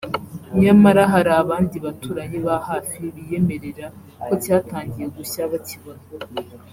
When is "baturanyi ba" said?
1.85-2.55